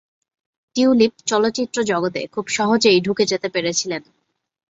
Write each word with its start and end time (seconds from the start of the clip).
Tulip 0.75 1.13
চলচ্চিত্র 1.25 1.77
জগতে 1.83 2.21
খুব 2.27 2.45
সহজেই 2.47 2.99
ঢুকে 3.01 3.23
যেতে 3.25 3.47
পেরেছিলেন। 3.49 4.01